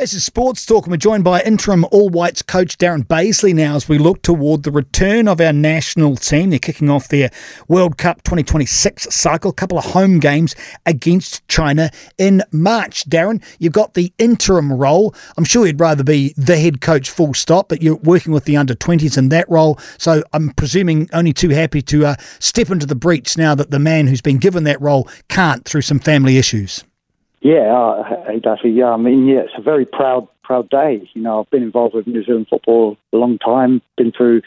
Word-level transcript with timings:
This 0.00 0.14
is 0.14 0.24
Sports 0.24 0.64
Talk, 0.64 0.86
and 0.86 0.92
we're 0.92 0.96
joined 0.96 1.24
by 1.24 1.42
interim 1.42 1.84
All 1.90 2.08
Whites 2.08 2.40
coach 2.40 2.78
Darren 2.78 3.06
Bazeley 3.06 3.52
now 3.52 3.76
as 3.76 3.86
we 3.86 3.98
look 3.98 4.22
toward 4.22 4.62
the 4.62 4.70
return 4.70 5.28
of 5.28 5.42
our 5.42 5.52
national 5.52 6.16
team. 6.16 6.48
They're 6.48 6.58
kicking 6.58 6.88
off 6.88 7.08
their 7.08 7.30
World 7.68 7.98
Cup 7.98 8.22
2026 8.22 9.14
cycle, 9.14 9.50
a 9.50 9.54
couple 9.54 9.76
of 9.76 9.84
home 9.84 10.18
games 10.18 10.56
against 10.86 11.46
China 11.48 11.90
in 12.16 12.42
March. 12.50 13.10
Darren, 13.10 13.44
you've 13.58 13.74
got 13.74 13.92
the 13.92 14.10
interim 14.16 14.72
role. 14.72 15.14
I'm 15.36 15.44
sure 15.44 15.66
you'd 15.66 15.78
rather 15.78 16.02
be 16.02 16.32
the 16.34 16.56
head 16.56 16.80
coach 16.80 17.10
full 17.10 17.34
stop, 17.34 17.68
but 17.68 17.82
you're 17.82 17.96
working 17.96 18.32
with 18.32 18.46
the 18.46 18.56
under 18.56 18.74
20s 18.74 19.18
in 19.18 19.28
that 19.28 19.50
role. 19.50 19.78
So 19.98 20.22
I'm 20.32 20.54
presuming 20.54 21.10
only 21.12 21.34
too 21.34 21.50
happy 21.50 21.82
to 21.82 22.06
uh, 22.06 22.14
step 22.38 22.70
into 22.70 22.86
the 22.86 22.94
breach 22.94 23.36
now 23.36 23.54
that 23.54 23.70
the 23.70 23.78
man 23.78 24.06
who's 24.06 24.22
been 24.22 24.38
given 24.38 24.64
that 24.64 24.80
role 24.80 25.10
can't 25.28 25.66
through 25.66 25.82
some 25.82 25.98
family 25.98 26.38
issues. 26.38 26.84
Yeah, 27.40 28.02
hey 28.26 28.38
Duffy. 28.38 28.70
Yeah, 28.70 28.90
I 28.90 28.96
mean, 28.98 29.26
yeah, 29.26 29.40
it's 29.40 29.54
a 29.56 29.62
very 29.62 29.86
proud, 29.86 30.28
proud 30.44 30.68
day. 30.68 31.08
You 31.14 31.22
know, 31.22 31.40
I've 31.40 31.50
been 31.50 31.62
involved 31.62 31.94
with 31.94 32.06
New 32.06 32.22
Zealand 32.22 32.48
football 32.50 32.98
a 33.12 33.16
long 33.16 33.38
time. 33.38 33.80
Been 33.96 34.12
through 34.12 34.42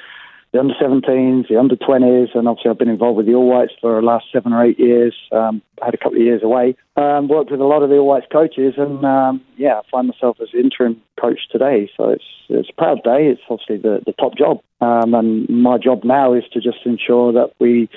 the 0.51 0.59
under 0.59 0.75
17s, 0.75 1.47
the 1.47 1.57
under 1.57 1.75
20s, 1.75 2.35
and 2.35 2.47
obviously 2.47 2.69
I've 2.69 2.77
been 2.77 2.89
involved 2.89 3.17
with 3.17 3.25
the 3.25 3.33
All 3.33 3.49
Whites 3.49 3.73
for 3.81 3.99
the 3.99 4.05
last 4.05 4.25
seven 4.31 4.53
or 4.53 4.63
eight 4.63 4.79
years. 4.79 5.15
Um, 5.31 5.63
had 5.83 5.95
a 5.95 5.97
couple 5.97 6.19
of 6.19 6.23
years 6.23 6.43
away. 6.43 6.75
Um, 6.95 7.27
worked 7.27 7.49
with 7.49 7.59
a 7.59 7.65
lot 7.65 7.81
of 7.81 7.89
the 7.89 7.97
All 7.97 8.05
Whites 8.05 8.27
coaches, 8.31 8.75
and 8.77 9.03
um, 9.03 9.41
yeah, 9.57 9.79
I 9.79 9.81
find 9.89 10.07
myself 10.07 10.37
as 10.39 10.49
interim 10.53 11.01
coach 11.19 11.39
today. 11.51 11.89
So 11.97 12.09
it's 12.11 12.23
it's 12.49 12.69
a 12.69 12.73
proud 12.73 13.01
day. 13.03 13.25
It's 13.25 13.41
obviously 13.49 13.77
the 13.77 14.01
the 14.05 14.13
top 14.13 14.37
job, 14.37 14.59
um, 14.81 15.15
and 15.15 15.49
my 15.49 15.79
job 15.79 16.03
now 16.03 16.33
is 16.33 16.43
to 16.53 16.61
just 16.61 16.85
ensure 16.85 17.33
that 17.33 17.53
we 17.59 17.89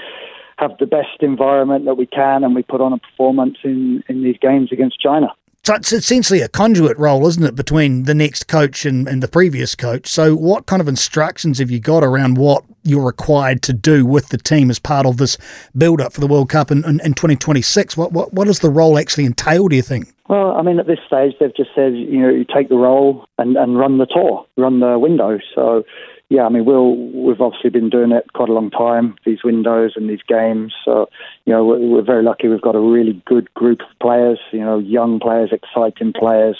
have 0.58 0.76
the 0.78 0.86
best 0.86 1.20
environment 1.20 1.84
that 1.84 1.96
we 1.96 2.06
can 2.06 2.44
and 2.44 2.54
we 2.54 2.62
put 2.62 2.80
on 2.80 2.92
a 2.92 2.98
performance 2.98 3.58
in, 3.62 4.02
in 4.08 4.22
these 4.22 4.36
games 4.40 4.72
against 4.72 5.00
China. 5.00 5.28
So 5.66 5.74
it's 5.74 5.92
essentially 5.92 6.42
a 6.42 6.48
conduit 6.48 6.96
role, 6.96 7.26
isn't 7.26 7.42
it, 7.42 7.56
between 7.56 8.04
the 8.04 8.14
next 8.14 8.46
coach 8.46 8.86
and, 8.86 9.08
and 9.08 9.20
the 9.20 9.26
previous 9.26 9.74
coach? 9.74 10.06
So, 10.06 10.36
what 10.36 10.66
kind 10.66 10.80
of 10.80 10.86
instructions 10.86 11.58
have 11.58 11.72
you 11.72 11.80
got 11.80 12.04
around 12.04 12.38
what 12.38 12.62
you're 12.84 13.04
required 13.04 13.62
to 13.62 13.72
do 13.72 14.06
with 14.06 14.28
the 14.28 14.38
team 14.38 14.70
as 14.70 14.78
part 14.78 15.06
of 15.06 15.16
this 15.16 15.36
build 15.76 16.00
up 16.00 16.12
for 16.12 16.20
the 16.20 16.28
World 16.28 16.50
Cup 16.50 16.70
in, 16.70 16.84
in, 16.84 17.00
in 17.00 17.14
2026? 17.14 17.96
What, 17.96 18.12
what, 18.12 18.32
what 18.32 18.44
does 18.44 18.60
the 18.60 18.70
role 18.70 18.96
actually 18.96 19.24
entail, 19.24 19.66
do 19.66 19.74
you 19.74 19.82
think? 19.82 20.14
Well, 20.28 20.52
I 20.52 20.62
mean, 20.62 20.78
at 20.78 20.86
this 20.86 21.00
stage, 21.04 21.34
they've 21.40 21.56
just 21.56 21.70
said, 21.74 21.96
you 21.96 22.20
know, 22.20 22.28
you 22.28 22.44
take 22.44 22.68
the 22.68 22.76
role 22.76 23.26
and, 23.36 23.56
and 23.56 23.76
run 23.76 23.98
the 23.98 24.06
tour, 24.06 24.46
run 24.56 24.78
the 24.78 25.00
window. 25.00 25.40
So, 25.52 25.82
yeah, 26.28 26.42
I 26.44 26.48
mean, 26.48 26.64
we'll, 26.64 26.96
we've 26.96 27.40
obviously 27.40 27.70
been 27.70 27.88
doing 27.88 28.10
it 28.10 28.32
quite 28.32 28.48
a 28.48 28.52
long 28.52 28.70
time, 28.70 29.14
these 29.24 29.44
windows 29.44 29.92
and 29.94 30.10
these 30.10 30.22
games. 30.26 30.74
So, 30.84 31.08
you 31.44 31.52
know, 31.52 31.64
we're, 31.64 31.78
we're 31.78 32.02
very 32.02 32.24
lucky. 32.24 32.48
We've 32.48 32.60
got 32.60 32.74
a 32.74 32.80
really 32.80 33.22
good 33.26 33.52
group 33.54 33.80
of 33.80 33.98
players, 34.00 34.40
you 34.52 34.60
know, 34.60 34.78
young 34.78 35.20
players, 35.20 35.50
exciting 35.52 36.12
players. 36.12 36.56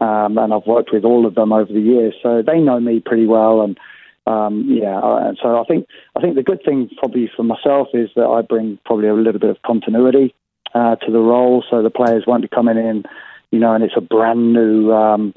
Um, 0.00 0.38
and 0.38 0.52
I've 0.52 0.66
worked 0.66 0.90
with 0.92 1.04
all 1.04 1.26
of 1.26 1.34
them 1.34 1.52
over 1.52 1.72
the 1.72 1.80
years. 1.80 2.14
So 2.22 2.42
they 2.42 2.58
know 2.58 2.80
me 2.80 3.00
pretty 3.00 3.26
well. 3.26 3.60
And, 3.60 3.78
um, 4.26 4.64
yeah, 4.68 4.98
uh, 4.98 5.34
so 5.42 5.60
I 5.60 5.64
think 5.64 5.86
I 6.16 6.20
think 6.20 6.36
the 6.36 6.42
good 6.42 6.60
thing 6.64 6.88
probably 6.98 7.30
for 7.36 7.42
myself 7.42 7.88
is 7.92 8.08
that 8.14 8.26
I 8.26 8.40
bring 8.42 8.78
probably 8.84 9.08
a 9.08 9.14
little 9.14 9.40
bit 9.40 9.50
of 9.50 9.60
continuity 9.62 10.34
uh, 10.74 10.96
to 10.96 11.10
the 11.10 11.18
role, 11.18 11.64
so 11.68 11.82
the 11.82 11.90
players 11.90 12.24
won't 12.26 12.42
be 12.42 12.48
coming 12.48 12.78
in, 12.78 13.02
you 13.50 13.58
know, 13.58 13.74
and 13.74 13.82
it's 13.82 13.96
a 13.96 14.00
brand 14.00 14.52
new 14.52 14.92
um, 14.92 15.34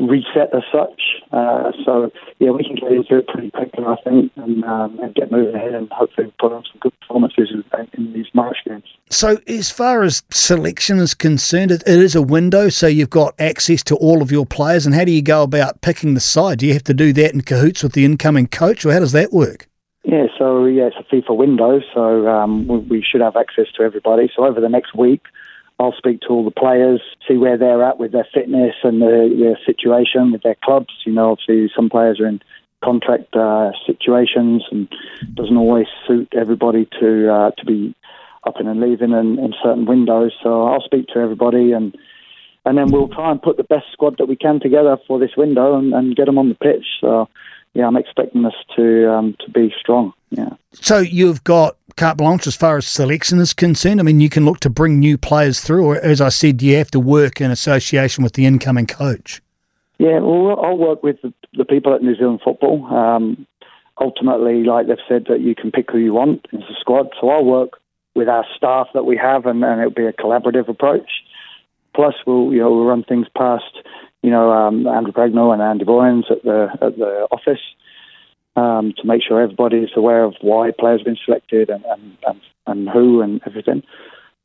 reset 0.00 0.54
as 0.54 0.62
such. 0.72 1.00
Uh, 1.32 1.72
so 1.84 2.10
yeah, 2.38 2.50
we 2.50 2.64
can 2.64 2.74
get 2.74 2.92
into 2.92 3.18
it 3.18 3.28
pretty 3.28 3.50
quickly, 3.50 3.84
I 3.84 3.96
think, 4.02 4.32
and, 4.36 4.64
um, 4.64 4.98
and 5.00 5.14
get 5.14 5.30
moving 5.30 5.54
ahead 5.54 5.74
and 5.74 5.90
hopefully 5.90 6.32
put 6.38 6.52
on 6.52 6.64
some 6.64 6.78
good 6.80 6.92
performances 7.00 7.50
in, 7.52 7.64
in 7.94 8.12
these 8.12 8.26
March 8.34 8.58
games. 8.66 8.84
So 9.10 9.38
as 9.46 9.70
far 9.70 10.02
as 10.02 10.22
selection 10.30 10.98
is 10.98 11.14
concerned, 11.14 11.70
it, 11.70 11.82
it 11.86 11.98
is 11.98 12.14
a 12.14 12.22
window, 12.22 12.68
so 12.68 12.86
you've 12.86 13.10
got 13.10 13.34
access 13.40 13.82
to 13.84 13.96
all 13.96 14.22
of 14.22 14.30
your 14.30 14.46
players. 14.46 14.86
And 14.86 14.94
how 14.94 15.04
do 15.04 15.12
you 15.12 15.22
go 15.22 15.42
about 15.42 15.80
picking 15.80 16.14
the 16.14 16.20
side? 16.20 16.58
Do 16.58 16.66
you 16.66 16.72
have 16.72 16.84
to 16.84 16.94
do 16.94 17.12
that 17.14 17.34
in 17.34 17.42
cahoots 17.42 17.82
with 17.82 17.92
the 17.92 18.04
incoming 18.04 18.46
coach, 18.46 18.84
or 18.84 18.92
how 18.92 19.00
does 19.00 19.12
that 19.12 19.32
work? 19.32 19.66
Yeah, 20.04 20.26
so 20.38 20.64
yeah, 20.64 20.88
it's 20.88 20.96
a 20.96 21.14
FIFA 21.14 21.36
window, 21.36 21.80
so 21.92 22.26
um, 22.26 22.66
we, 22.66 22.78
we 22.78 23.02
should 23.02 23.20
have 23.20 23.36
access 23.36 23.66
to 23.76 23.82
everybody. 23.82 24.30
So 24.34 24.46
over 24.46 24.60
the 24.60 24.68
next 24.68 24.94
week, 24.94 25.22
I'll 25.80 25.94
speak 25.96 26.20
to 26.20 26.28
all 26.28 26.44
the 26.44 26.50
players, 26.50 27.00
see 27.26 27.38
where 27.38 27.56
they're 27.56 27.82
at 27.82 27.98
with 27.98 28.12
their 28.12 28.28
fitness 28.34 28.74
and 28.82 29.00
their, 29.00 29.30
their 29.34 29.58
situation 29.64 30.30
with 30.30 30.42
their 30.42 30.56
clubs. 30.62 30.92
You 31.06 31.12
know, 31.12 31.30
obviously 31.30 31.72
some 31.74 31.88
players 31.88 32.20
are 32.20 32.26
in 32.26 32.42
contract 32.84 33.34
uh, 33.34 33.70
situations 33.86 34.62
and 34.70 34.88
doesn't 35.34 35.56
always 35.56 35.86
suit 36.06 36.28
everybody 36.38 36.86
to 37.00 37.32
uh, 37.32 37.50
to 37.52 37.64
be 37.64 37.94
up 38.46 38.56
and 38.56 38.78
leaving 38.78 39.12
in, 39.12 39.38
in 39.38 39.54
certain 39.62 39.86
windows. 39.86 40.32
So 40.42 40.66
I'll 40.66 40.82
speak 40.82 41.06
to 41.14 41.18
everybody 41.18 41.72
and 41.72 41.96
and 42.66 42.76
then 42.76 42.90
we'll 42.90 43.08
try 43.08 43.30
and 43.30 43.40
put 43.40 43.56
the 43.56 43.64
best 43.64 43.86
squad 43.90 44.18
that 44.18 44.28
we 44.28 44.36
can 44.36 44.60
together 44.60 44.98
for 45.08 45.18
this 45.18 45.34
window 45.34 45.78
and, 45.78 45.94
and 45.94 46.14
get 46.14 46.26
them 46.26 46.36
on 46.36 46.50
the 46.50 46.54
pitch. 46.54 46.84
So 47.00 47.26
yeah, 47.74 47.86
I'm 47.86 47.96
expecting 47.96 48.42
this 48.42 48.54
to 48.76 49.12
um, 49.12 49.36
to 49.40 49.50
be 49.50 49.72
strong. 49.78 50.12
Yeah. 50.30 50.50
So 50.72 50.98
you've 50.98 51.44
got 51.44 51.76
carte 51.96 52.16
blanche 52.16 52.46
as 52.46 52.56
far 52.56 52.78
as 52.78 52.86
selection 52.86 53.40
is 53.40 53.52
concerned? 53.52 54.00
I 54.00 54.02
mean, 54.02 54.20
you 54.20 54.30
can 54.30 54.44
look 54.44 54.60
to 54.60 54.70
bring 54.70 54.98
new 54.98 55.18
players 55.18 55.60
through, 55.60 55.84
or 55.84 55.96
as 55.96 56.20
I 56.20 56.30
said, 56.30 56.62
you 56.62 56.76
have 56.76 56.90
to 56.92 57.00
work 57.00 57.40
in 57.40 57.50
association 57.50 58.24
with 58.24 58.32
the 58.32 58.46
incoming 58.46 58.86
coach? 58.86 59.42
Yeah, 59.98 60.20
well, 60.20 60.58
I'll 60.60 60.78
work 60.78 61.02
with 61.02 61.20
the, 61.22 61.32
the 61.52 61.66
people 61.66 61.94
at 61.94 62.02
New 62.02 62.16
Zealand 62.16 62.40
Football. 62.42 62.86
Um, 62.86 63.46
ultimately, 64.00 64.64
like 64.64 64.86
they've 64.86 64.96
said, 65.06 65.26
that 65.28 65.40
you 65.40 65.54
can 65.54 65.70
pick 65.70 65.90
who 65.90 65.98
you 65.98 66.14
want 66.14 66.46
as 66.54 66.60
a 66.60 66.80
squad. 66.80 67.10
So 67.20 67.28
I'll 67.28 67.44
work 67.44 67.78
with 68.14 68.28
our 68.28 68.46
staff 68.56 68.88
that 68.94 69.04
we 69.04 69.18
have, 69.18 69.44
and, 69.44 69.62
and 69.62 69.80
it'll 69.80 69.92
be 69.92 70.06
a 70.06 70.12
collaborative 70.12 70.68
approach. 70.68 71.10
Plus, 71.94 72.14
we'll 72.26 72.52
you 72.52 72.60
know 72.60 72.70
we'll 72.70 72.86
run 72.86 73.04
things 73.04 73.26
past 73.36 73.78
you 74.22 74.30
know 74.30 74.52
um, 74.52 74.86
Andrew 74.86 75.12
Pragnell 75.12 75.52
and 75.52 75.62
Andy 75.62 75.84
Boyens 75.84 76.30
at 76.30 76.42
the 76.42 76.68
at 76.80 76.96
the 76.96 77.26
office 77.30 77.60
um, 78.56 78.92
to 78.96 79.06
make 79.06 79.22
sure 79.22 79.40
everybody 79.40 79.78
is 79.78 79.90
aware 79.96 80.24
of 80.24 80.34
why 80.40 80.70
players 80.76 81.00
have 81.00 81.06
been 81.06 81.18
selected 81.24 81.70
and, 81.70 81.84
and, 81.84 82.16
and, 82.26 82.40
and 82.66 82.88
who 82.88 83.22
and 83.22 83.40
everything. 83.46 83.82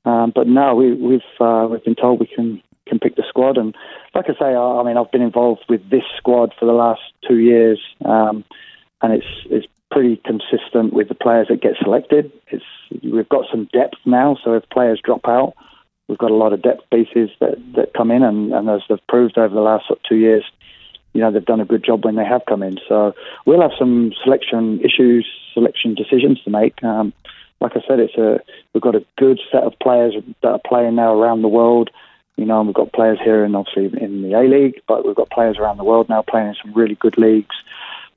Um, 0.06 0.31
but 0.34 0.47
now 0.47 0.75
we, 0.75 0.94
we've 0.94 1.22
uh, 1.40 1.68
we've 1.69 1.84
been 1.84 1.96
told 1.96 2.19
we 2.19 2.28
can 2.28 2.62
can 2.88 3.00
pick 3.00 3.16
the 3.16 3.24
squad, 3.28 3.58
and 3.58 3.75
like 4.14 4.25
I 4.30 4.34
say, 4.34 4.53
I, 4.53 4.80
I 4.80 4.84
mean 4.84 4.97
I've 4.97 5.12
been 5.12 5.24
involved 5.24 5.66
with 5.68 5.90
this 5.90 6.03
squad 6.18 6.53
for 6.59 6.66
the 6.66 6.74
last 6.74 7.02
two 7.28 7.40
years, 7.40 7.80
um, 8.06 8.44
and 9.02 9.14
it's 9.14 9.25
it's 9.50 9.68
pretty 9.91 10.18
consistent 10.18 10.94
with 10.94 11.08
the 11.08 11.16
players 11.16 11.47
that 11.47 11.62
get 11.62 11.74
selected. 11.81 12.31
It's 12.50 12.64
we've 13.03 13.30
got 13.30 13.46
some 13.50 13.68
depth 13.74 13.97
now, 14.06 14.38
so 14.44 14.53
if 14.53 14.69
players 14.69 15.02
drop 15.03 15.28
out, 15.28 15.56
we've 16.08 16.18
got 16.18 16.32
a 16.32 16.36
lot 16.36 16.54
of 16.54 16.62
depth 16.62 16.90
pieces 16.92 17.30
that, 17.40 17.58
that 17.76 17.94
come 17.94 18.12
in, 18.12 18.24
and, 18.24 18.54
and 18.54 18.70
as 18.70 18.82
they've 18.90 19.08
proved 19.08 19.38
over 19.38 19.54
the 19.54 19.62
last 19.62 19.86
two 20.08 20.16
years, 20.16 20.44
you 21.14 21.22
know, 21.22 21.32
they've 21.32 21.46
done 21.46 21.62
a 21.62 21.66
good 21.66 21.84
job 21.84 22.04
when 22.04 22.16
they 22.16 22.26
have 22.26 22.46
come 22.46 22.62
in. 22.62 22.78
So 22.90 23.16
we'll 23.46 23.62
have 23.62 23.72
some 23.80 24.12
selection 24.24 24.82
issues, 24.82 25.26
selection 25.54 25.96
decisions 25.96 26.42
to 26.44 26.50
make. 26.50 26.84
Um, 26.84 27.14
like 27.62 27.72
I 27.76 27.82
said, 27.88 28.00
it's 28.00 28.16
a 28.16 28.42
we've 28.74 28.84
got 28.84 28.96
a 28.96 29.06
good 29.18 29.40
set 29.50 29.64
of 29.64 29.80
players 29.80 30.14
that 30.42 30.48
are 30.50 30.62
playing 30.68 30.96
now 30.96 31.18
around 31.18 31.42
the 31.42 31.48
world. 31.48 31.90
You 32.36 32.44
know, 32.44 32.60
and 32.60 32.68
we've 32.68 32.76
got 32.76 32.92
players 32.92 33.18
here 33.24 33.46
and 33.46 33.56
obviously 33.56 33.86
in 34.02 34.22
the 34.22 34.34
A 34.34 34.44
League, 34.44 34.82
but 34.90 35.06
we've 35.06 35.16
got 35.16 35.30
players 35.30 35.58
around 35.58 35.78
the 35.78 35.86
world 35.86 36.10
now 36.10 36.22
playing 36.22 36.50
in 36.50 36.56
some 36.62 36.74
really 36.74 36.96
good 36.96 37.18
leagues, 37.18 37.56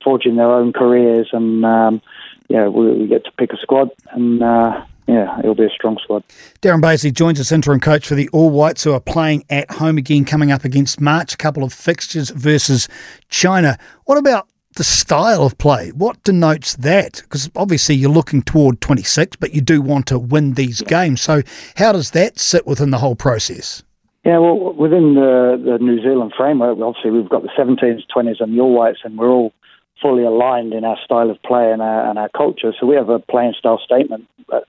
forging 0.03 0.35
their 0.35 0.51
own 0.51 0.73
careers, 0.73 1.29
and 1.31 1.63
um, 1.63 2.01
yeah, 2.49 2.67
we, 2.67 2.91
we, 2.91 3.07
get 3.07 3.23
to 3.23 3.31
pick 3.31 3.53
a 3.53 3.57
squad 3.57 3.91
and 4.11 4.43
uh, 4.43 4.83
yeah, 5.09 5.39
it'll 5.39 5.55
be 5.55 5.65
a 5.65 5.69
strong 5.69 5.97
squad. 6.03 6.23
Darren 6.61 6.81
Bazeley 6.81 7.11
joins 7.11 7.39
us, 7.39 7.51
interim 7.51 7.79
coach 7.79 8.07
for 8.07 8.13
the 8.13 8.29
All 8.29 8.51
Whites, 8.51 8.83
who 8.83 8.93
are 8.93 8.99
playing 8.99 9.43
at 9.49 9.69
home 9.71 9.97
again, 9.97 10.23
coming 10.23 10.51
up 10.51 10.63
against 10.63 11.01
March. 11.01 11.33
A 11.33 11.37
couple 11.37 11.63
of 11.63 11.73
fixtures 11.73 12.29
versus 12.29 12.87
China. 13.29 13.79
What 14.05 14.19
about 14.19 14.47
the 14.75 14.83
style 14.83 15.43
of 15.43 15.57
play? 15.57 15.89
What 15.89 16.23
denotes 16.23 16.75
that? 16.75 17.23
Because 17.23 17.49
obviously 17.55 17.95
you're 17.95 18.11
looking 18.11 18.43
toward 18.43 18.81
26, 18.81 19.37
but 19.37 19.55
you 19.55 19.61
do 19.61 19.81
want 19.81 20.05
to 20.07 20.19
win 20.19 20.53
these 20.53 20.81
games. 20.81 21.21
So 21.21 21.41
how 21.75 21.91
does 21.91 22.11
that 22.11 22.37
sit 22.37 22.67
within 22.67 22.91
the 22.91 22.99
whole 22.99 23.15
process? 23.15 23.81
Yeah, 24.23 24.37
well, 24.37 24.73
within 24.73 25.15
the, 25.15 25.59
the 25.65 25.83
New 25.83 26.03
Zealand 26.03 26.33
framework, 26.37 26.77
obviously 26.79 27.09
we've 27.09 27.29
got 27.29 27.41
the 27.41 27.49
17s, 27.57 28.01
20s, 28.15 28.41
and 28.41 28.55
the 28.55 28.61
All 28.61 28.77
Whites, 28.77 28.99
and 29.03 29.17
we're 29.17 29.29
all 29.29 29.53
fully 30.01 30.23
aligned 30.23 30.73
in 30.73 30.85
our 30.85 30.97
style 31.03 31.29
of 31.29 31.41
play 31.43 31.71
and 31.71 31.81
our, 31.81 32.09
and 32.09 32.17
our 32.17 32.29
culture. 32.29 32.73
So 32.79 32.85
we 32.85 32.95
have 32.95 33.09
a 33.09 33.19
playing 33.19 33.53
style 33.57 33.79
statement 33.83 34.27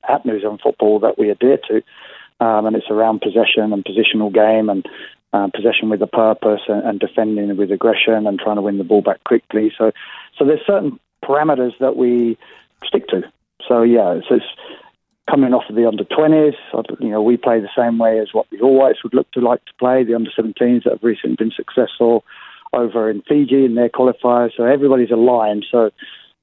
at 0.08 0.24
New 0.24 0.40
Zealand 0.40 0.60
football 0.62 1.00
that 1.00 1.18
we 1.18 1.30
adhere 1.30 1.58
to, 1.68 1.82
um, 2.44 2.66
and 2.66 2.76
it's 2.76 2.90
around 2.90 3.20
possession 3.20 3.72
and 3.72 3.84
positional 3.84 4.32
game 4.32 4.68
and 4.68 4.86
uh, 5.32 5.48
possession 5.54 5.88
with 5.90 6.02
a 6.02 6.06
purpose 6.06 6.62
and, 6.68 6.82
and, 6.84 7.00
defending 7.00 7.56
with 7.56 7.70
aggression 7.70 8.26
and 8.26 8.40
trying 8.40 8.56
to 8.56 8.62
win 8.62 8.78
the 8.78 8.84
ball 8.84 9.00
back 9.00 9.22
quickly. 9.22 9.72
So, 9.78 9.92
so 10.36 10.44
there's 10.44 10.66
certain 10.66 10.98
parameters 11.24 11.72
that 11.78 11.96
we 11.96 12.36
stick 12.84 13.06
to. 13.08 13.22
So 13.68 13.82
yeah, 13.82 14.14
it's, 14.14 14.26
it's 14.28 14.44
coming 15.30 15.54
off 15.54 15.68
of 15.68 15.76
the 15.76 15.86
under 15.86 16.04
20s. 16.04 16.54
You 16.98 17.10
know, 17.10 17.22
we 17.22 17.36
play 17.36 17.60
the 17.60 17.68
same 17.76 17.98
way 17.98 18.18
as 18.18 18.28
what 18.32 18.50
the 18.50 18.60
All 18.60 18.76
Whites 18.76 19.04
would 19.04 19.14
look 19.14 19.30
to 19.32 19.40
like 19.40 19.64
to 19.66 19.72
play. 19.78 20.02
The 20.02 20.14
under 20.14 20.30
17s 20.30 20.82
that 20.84 20.94
have 20.94 21.04
recently 21.04 21.36
been 21.36 21.52
successful 21.52 22.24
over 22.72 23.10
in 23.10 23.22
Fiji 23.22 23.64
in 23.64 23.74
their 23.74 23.88
qualifiers. 23.88 24.50
So 24.56 24.64
everybody's 24.64 25.10
aligned. 25.10 25.66
So, 25.70 25.90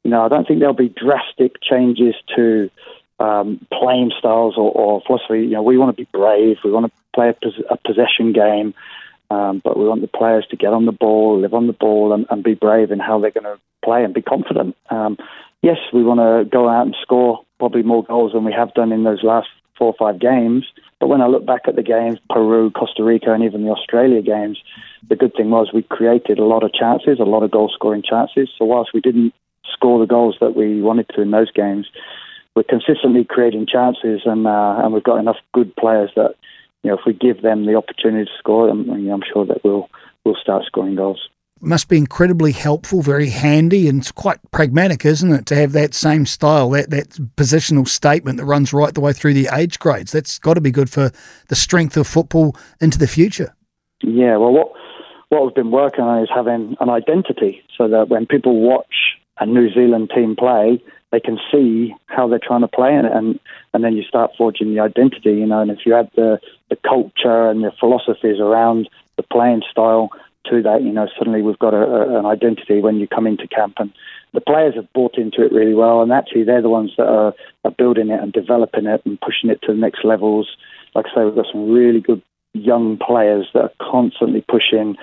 you 0.03 0.11
know, 0.11 0.23
I 0.23 0.27
don't 0.27 0.47
think 0.47 0.59
there'll 0.59 0.73
be 0.73 0.89
drastic 0.89 1.61
changes 1.61 2.15
to 2.35 2.69
um, 3.19 3.65
playing 3.71 4.11
styles 4.17 4.55
or, 4.57 4.71
or, 4.71 5.01
philosophy. 5.05 5.41
You 5.41 5.51
know, 5.51 5.63
we 5.63 5.77
want 5.77 5.95
to 5.95 6.01
be 6.01 6.07
brave. 6.11 6.57
We 6.63 6.71
want 6.71 6.85
to 6.85 6.91
play 7.15 7.29
a, 7.29 7.33
pos- 7.33 7.63
a 7.69 7.77
possession 7.77 8.33
game. 8.33 8.73
Um, 9.29 9.61
but 9.63 9.77
we 9.77 9.85
want 9.85 10.01
the 10.01 10.07
players 10.07 10.45
to 10.51 10.55
get 10.55 10.71
on 10.71 10.85
the 10.85 10.91
ball, 10.93 11.41
live 11.41 11.53
on 11.53 11.67
the 11.67 11.73
ball, 11.73 12.13
and, 12.13 12.25
and 12.29 12.43
be 12.43 12.53
brave 12.53 12.91
in 12.91 12.99
how 12.99 13.19
they're 13.19 13.31
going 13.31 13.43
to 13.43 13.59
play 13.83 14.03
and 14.03 14.13
be 14.13 14.21
confident. 14.21 14.77
Um, 14.89 15.17
yes, 15.61 15.77
we 15.91 16.03
want 16.03 16.19
to 16.19 16.49
go 16.49 16.69
out 16.69 16.85
and 16.85 16.95
score 17.01 17.43
probably 17.59 17.83
more 17.83 18.03
goals 18.03 18.33
than 18.33 18.45
we 18.45 18.53
have 18.53 18.73
done 18.73 18.93
in 18.93 19.03
those 19.03 19.23
last 19.23 19.49
four 19.77 19.87
or 19.87 19.95
five 19.97 20.19
games. 20.19 20.65
But 20.99 21.07
when 21.07 21.21
I 21.21 21.27
look 21.27 21.45
back 21.45 21.61
at 21.67 21.75
the 21.75 21.83
games, 21.83 22.19
Peru, 22.29 22.71
Costa 22.71 23.03
Rica, 23.03 23.31
and 23.31 23.43
even 23.43 23.63
the 23.63 23.71
Australia 23.71 24.21
games, 24.21 24.57
the 25.07 25.15
good 25.15 25.33
thing 25.35 25.49
was 25.51 25.71
we 25.73 25.83
created 25.83 26.39
a 26.39 26.43
lot 26.43 26.63
of 26.63 26.73
chances, 26.73 27.19
a 27.19 27.23
lot 27.23 27.43
of 27.43 27.51
goal 27.51 27.69
scoring 27.73 28.03
chances. 28.03 28.49
So 28.57 28.65
whilst 28.65 28.93
we 28.93 29.01
didn't 29.01 29.33
score 29.71 29.99
the 29.99 30.07
goals 30.07 30.37
that 30.41 30.55
we 30.55 30.81
wanted 30.81 31.07
to 31.09 31.21
in 31.21 31.31
those 31.31 31.51
games, 31.51 31.87
we're 32.55 32.63
consistently 32.63 33.23
creating 33.23 33.67
chances, 33.67 34.21
and 34.25 34.47
uh, 34.47 34.81
and 34.83 34.91
we've 34.91 35.03
got 35.03 35.19
enough 35.19 35.37
good 35.53 35.75
players 35.75 36.09
that 36.15 36.33
you 36.81 36.89
know 36.89 36.97
if 36.97 37.05
we 37.05 37.13
give 37.13 37.43
them 37.43 37.67
the 37.67 37.75
opportunity 37.75 38.25
to 38.25 38.37
score, 38.39 38.67
I'm, 38.67 38.89
I'm 38.89 39.21
sure 39.31 39.45
that 39.45 39.63
we'll 39.63 39.87
we'll 40.23 40.35
start 40.41 40.65
scoring 40.65 40.95
goals 40.95 41.29
must 41.61 41.87
be 41.87 41.97
incredibly 41.97 42.51
helpful, 42.51 43.01
very 43.01 43.29
handy, 43.29 43.87
and 43.87 43.99
it's 43.99 44.11
quite 44.11 44.39
pragmatic, 44.51 45.05
isn't 45.05 45.31
it, 45.31 45.45
to 45.47 45.55
have 45.55 45.71
that 45.73 45.93
same 45.93 46.25
style, 46.25 46.69
that, 46.71 46.89
that 46.89 47.09
positional 47.35 47.87
statement 47.87 48.37
that 48.37 48.45
runs 48.45 48.73
right 48.73 48.93
the 48.93 49.01
way 49.01 49.13
through 49.13 49.33
the 49.33 49.49
age 49.53 49.79
grades. 49.79 50.11
That's 50.11 50.39
got 50.39 50.55
to 50.55 50.61
be 50.61 50.71
good 50.71 50.89
for 50.89 51.11
the 51.47 51.55
strength 51.55 51.97
of 51.97 52.07
football 52.07 52.55
into 52.79 52.97
the 52.97 53.07
future. 53.07 53.53
Yeah, 54.01 54.37
well, 54.37 54.51
what 54.51 54.71
what 55.29 55.43
we've 55.43 55.55
been 55.55 55.71
working 55.71 56.05
on 56.05 56.23
is 56.23 56.29
having 56.33 56.77
an 56.79 56.89
identity, 56.89 57.61
so 57.77 57.87
that 57.89 58.07
when 58.07 58.25
people 58.25 58.61
watch 58.61 59.17
a 59.39 59.45
New 59.45 59.71
Zealand 59.73 60.11
team 60.15 60.35
play, 60.35 60.81
they 61.11 61.19
can 61.19 61.37
see 61.51 61.93
how 62.05 62.27
they're 62.27 62.39
trying 62.39 62.61
to 62.61 62.67
play, 62.67 62.95
and 62.95 63.07
and, 63.07 63.39
and 63.73 63.83
then 63.83 63.95
you 63.95 64.03
start 64.03 64.31
forging 64.37 64.73
the 64.73 64.79
identity, 64.79 65.31
you 65.31 65.45
know. 65.45 65.61
And 65.61 65.71
if 65.71 65.85
you 65.85 65.95
add 65.95 66.09
the 66.15 66.39
the 66.69 66.77
culture 66.77 67.49
and 67.49 67.63
the 67.63 67.71
philosophies 67.79 68.39
around 68.39 68.89
the 69.15 69.23
playing 69.23 69.63
style 69.69 70.09
to 70.49 70.61
that. 70.63 70.83
You 70.83 70.91
know, 70.91 71.07
suddenly 71.17 71.41
we've 71.41 71.59
got 71.59 71.73
a, 71.73 71.83
a, 71.83 72.19
an 72.19 72.25
identity 72.25 72.81
when 72.81 72.97
you 72.97 73.07
come 73.07 73.27
into 73.27 73.47
camp, 73.47 73.75
and 73.77 73.91
the 74.33 74.41
players 74.41 74.75
have 74.75 74.91
bought 74.93 75.17
into 75.17 75.43
it 75.43 75.51
really 75.51 75.73
well. 75.73 76.01
And 76.01 76.11
actually, 76.11 76.43
they're 76.43 76.61
the 76.61 76.69
ones 76.69 76.91
that 76.97 77.07
are, 77.07 77.33
are 77.63 77.71
building 77.71 78.09
it 78.09 78.21
and 78.21 78.31
developing 78.33 78.85
it 78.85 79.01
and 79.05 79.19
pushing 79.19 79.49
it 79.49 79.61
to 79.63 79.73
the 79.73 79.79
next 79.79 80.03
levels. 80.03 80.47
Like 80.95 81.05
I 81.11 81.15
say, 81.15 81.25
we've 81.25 81.35
got 81.35 81.45
some 81.51 81.71
really 81.71 82.01
good 82.01 82.21
young 82.53 82.97
players 82.97 83.47
that 83.53 83.63
are 83.63 83.71
constantly 83.79 84.43
pushing 84.47 84.95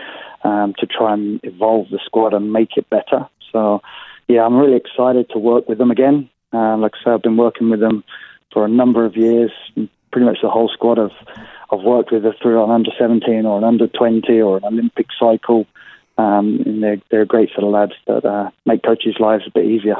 um, 0.42 0.74
to 0.78 0.86
try 0.86 1.14
and 1.14 1.40
evolve 1.42 1.88
the 1.90 2.00
squad 2.04 2.34
and 2.34 2.52
make 2.52 2.76
it 2.76 2.88
better. 2.90 3.28
So, 3.52 3.80
yeah, 4.28 4.44
I'm 4.44 4.56
really 4.56 4.76
excited 4.76 5.30
to 5.30 5.38
work 5.38 5.68
with 5.68 5.78
them 5.78 5.90
again. 5.90 6.28
Uh, 6.52 6.76
like 6.76 6.92
I 7.00 7.04
say, 7.04 7.10
I've 7.12 7.22
been 7.22 7.36
working 7.36 7.70
with 7.70 7.80
them 7.80 8.04
for 8.52 8.64
a 8.64 8.68
number 8.68 9.04
of 9.04 9.16
years. 9.16 9.50
Pretty 9.74 10.26
much 10.26 10.38
the 10.42 10.50
whole 10.50 10.68
squad 10.68 10.98
of 10.98 11.10
I've 11.70 11.82
worked 11.82 12.12
with 12.12 12.24
her 12.24 12.34
through 12.40 12.62
an 12.62 12.70
under 12.70 12.90
17 12.98 13.46
or 13.46 13.58
an 13.58 13.64
under 13.64 13.86
20 13.86 14.40
or 14.40 14.58
an 14.58 14.64
Olympic 14.64 15.06
cycle. 15.18 15.66
Um, 16.16 16.62
and 16.64 16.82
they're, 16.82 17.00
they're 17.10 17.22
a 17.22 17.26
great 17.26 17.50
set 17.54 17.64
of 17.64 17.70
lads 17.70 17.92
that 18.06 18.24
uh, 18.24 18.50
make 18.66 18.82
coaches' 18.82 19.16
lives 19.18 19.44
a 19.46 19.50
bit 19.50 19.64
easier. 19.64 19.96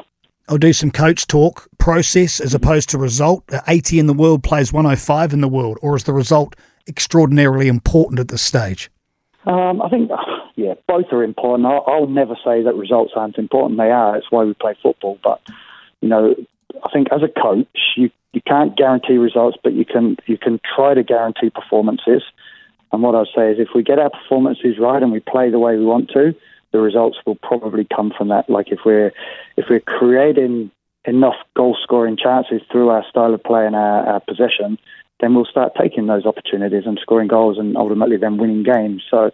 I'll 0.49 0.59
do 0.59 0.73
some 0.73 0.91
coach 0.91 1.27
talk, 1.27 1.69
process 1.79 2.39
as 2.39 2.55
opposed 2.55 2.91
to 2.91 2.99
result. 2.99 3.45
80 3.67 3.99
in 3.99 4.07
the 4.07 4.13
world 4.13 4.43
plays 4.43 4.73
105 4.73 5.33
in 5.33 5.41
the 5.41 5.49
world, 5.49 5.79
or 5.81 5.97
is 5.97 6.05
the 6.05 6.13
result 6.13 6.55
extraordinarily 6.87 7.67
important 7.67 8.21
at 8.21 8.29
this 8.29 8.43
stage? 8.43 8.91
Um, 9.47 9.81
I 9.83 9.89
think, 9.89 10.11
yeah, 10.57 10.75
both 10.87 11.07
are 11.13 11.25
important. 11.25 11.67
I'll, 11.67 11.85
I'll, 11.87 12.07
never 12.07 12.37
say 12.45 12.63
that 12.63 12.75
results 12.75 13.13
aren't 13.17 13.39
important. 13.39 13.79
They 13.79 13.91
are. 13.91 14.17
It's 14.17 14.31
why 14.31 14.45
we 14.45 14.55
play 14.55 14.77
football. 14.83 15.19
But, 15.25 15.41
you 16.01 16.09
know, 16.09 16.35
I 16.83 16.91
think 16.91 17.09
as 17.13 17.23
a 17.23 17.29
coach, 17.29 17.67
you 17.97 18.11
you 18.33 18.41
can't 18.41 18.77
guarantee 18.77 19.17
results, 19.17 19.57
but 19.63 19.75
you 19.75 19.85
can 19.85 20.17
you 20.27 20.39
can 20.39 20.61
try 20.75 20.95
to 20.95 21.03
guarantee 21.03 21.51
performances. 21.51 22.23
And 22.93 23.03
what 23.03 23.15
I'd 23.15 23.27
say 23.35 23.53
is, 23.53 23.59
if 23.59 23.69
we 23.75 23.83
get 23.83 23.99
our 23.99 24.11
performances 24.11 24.79
right 24.79 25.03
and 25.03 25.13
we 25.13 25.21
play 25.21 25.51
the 25.51 25.59
way 25.59 25.77
we 25.77 25.85
want 25.85 26.11
to, 26.11 26.35
the 26.73 26.81
results 26.81 27.19
will 27.25 27.37
probably 27.37 27.87
come 27.95 28.13
from 28.17 28.29
that. 28.29 28.51
Like 28.51 28.69
if 28.71 28.81
we're 28.85 29.13
if 29.57 29.67
we're 29.71 29.81
creating 29.81 30.71
enough 31.05 31.37
goal 31.55 31.77
scoring 31.83 32.17
chances 32.17 32.63
through 32.71 32.89
our 32.89 33.05
style 33.09 33.35
of 33.35 33.43
play 33.43 33.67
and 33.67 33.77
our, 33.77 34.07
our 34.07 34.21
possession, 34.21 34.79
then 35.21 35.35
we'll 35.35 35.45
start 35.45 35.73
taking 35.81 36.07
those 36.07 36.27
opportunities 36.27 36.85
and 36.87 36.99
scoring 37.01 37.29
goals 37.29 37.59
and 37.59 37.77
ultimately 37.77 38.17
then 38.17 38.39
winning 38.39 38.63
games. 38.63 39.03
So, 39.11 39.31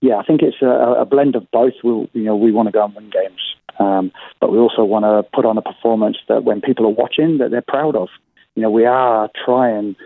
yeah, 0.00 0.16
I 0.16 0.24
think 0.24 0.42
it's 0.42 0.60
a, 0.62 0.66
a 0.66 1.04
blend 1.04 1.34
of 1.34 1.50
both. 1.50 1.74
We'll, 1.82 2.08
you 2.12 2.24
know, 2.24 2.36
we 2.36 2.52
want 2.52 2.68
to 2.68 2.72
go 2.72 2.84
and 2.84 2.94
win 2.94 3.10
games, 3.10 3.40
um, 3.78 4.12
but 4.40 4.52
we 4.52 4.58
also 4.58 4.84
want 4.84 5.04
to 5.04 5.28
put 5.34 5.44
on 5.44 5.58
a 5.58 5.62
performance 5.62 6.16
that 6.28 6.44
when 6.44 6.60
people 6.60 6.86
are 6.86 6.90
watching, 6.90 7.38
that 7.38 7.50
they're 7.50 7.62
proud 7.62 7.96
of 7.96 8.08
you 8.54 8.62
know, 8.62 8.70
we 8.70 8.84
are 8.86 9.30
trying. 9.44 9.96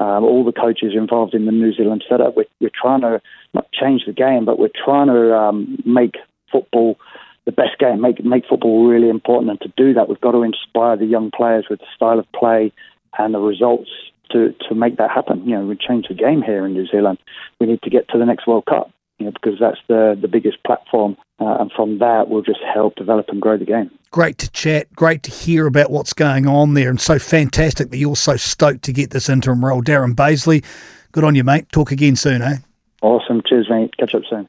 Um, 0.00 0.24
all 0.24 0.44
the 0.44 0.52
coaches 0.52 0.92
involved 0.96 1.34
in 1.34 1.46
the 1.46 1.52
New 1.52 1.72
Zealand 1.72 2.04
setup, 2.08 2.36
we're, 2.36 2.46
we're 2.60 2.68
trying 2.68 3.02
to 3.02 3.22
not 3.54 3.70
change 3.70 4.02
the 4.06 4.12
game, 4.12 4.44
but 4.44 4.58
we're 4.58 4.68
trying 4.84 5.06
to 5.06 5.32
um, 5.32 5.78
make 5.86 6.16
football 6.50 6.98
the 7.44 7.52
best 7.52 7.78
game, 7.78 8.00
make 8.00 8.22
make 8.24 8.44
football 8.48 8.88
really 8.88 9.08
important. 9.08 9.50
And 9.50 9.60
to 9.60 9.72
do 9.76 9.94
that, 9.94 10.08
we've 10.08 10.20
got 10.20 10.32
to 10.32 10.42
inspire 10.42 10.96
the 10.96 11.06
young 11.06 11.30
players 11.30 11.66
with 11.70 11.78
the 11.78 11.86
style 11.94 12.18
of 12.18 12.30
play 12.32 12.72
and 13.18 13.34
the 13.34 13.38
results 13.38 13.90
to 14.32 14.52
to 14.68 14.74
make 14.74 14.96
that 14.96 15.12
happen. 15.12 15.48
You 15.48 15.60
know, 15.60 15.66
we 15.66 15.76
change 15.76 16.08
the 16.08 16.14
game 16.14 16.42
here 16.42 16.66
in 16.66 16.72
New 16.72 16.88
Zealand. 16.88 17.18
We 17.60 17.68
need 17.68 17.82
to 17.82 17.90
get 17.90 18.08
to 18.08 18.18
the 18.18 18.26
next 18.26 18.48
World 18.48 18.66
Cup, 18.66 18.90
you 19.18 19.26
know, 19.26 19.32
because 19.32 19.58
that's 19.60 19.78
the 19.88 20.18
the 20.20 20.28
biggest 20.28 20.62
platform, 20.64 21.16
uh, 21.40 21.56
and 21.60 21.70
from 21.72 21.98
that 21.98 22.28
we'll 22.28 22.42
just 22.42 22.60
help 22.72 22.96
develop 22.96 23.26
and 23.28 23.40
grow 23.40 23.56
the 23.56 23.64
game. 23.64 23.90
Great 24.10 24.38
to 24.38 24.50
chat. 24.50 24.92
Great 24.94 25.22
to 25.24 25.30
hear 25.30 25.66
about 25.66 25.90
what's 25.90 26.12
going 26.12 26.46
on 26.46 26.74
there. 26.74 26.90
And 26.90 27.00
so 27.00 27.18
fantastic 27.18 27.90
that 27.90 27.98
you're 27.98 28.16
so 28.16 28.36
stoked 28.36 28.82
to 28.84 28.92
get 28.92 29.10
this 29.10 29.28
interim 29.28 29.64
role. 29.64 29.82
Darren 29.82 30.14
Bazeley, 30.14 30.64
good 31.12 31.24
on 31.24 31.34
you, 31.34 31.44
mate. 31.44 31.70
Talk 31.72 31.90
again 31.90 32.16
soon, 32.16 32.42
eh? 32.42 32.56
Awesome. 33.02 33.42
Cheers, 33.46 33.68
mate. 33.68 33.96
Catch 33.98 34.14
up 34.14 34.22
soon. 34.30 34.48